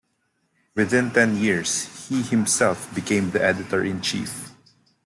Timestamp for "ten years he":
1.11-2.23